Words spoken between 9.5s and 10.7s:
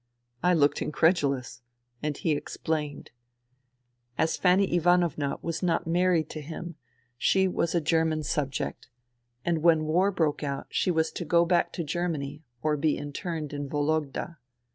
when war broke out